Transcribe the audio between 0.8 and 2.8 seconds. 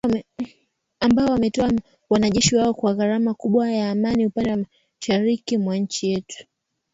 ambao wametoa wanajeshi wao